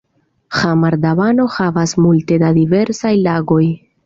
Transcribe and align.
Ĥamar-Dabano 0.59 1.45
havas 1.57 1.93
multe 2.07 2.41
da 2.45 2.51
diversaj 2.57 3.15
lagoj. 3.31 3.63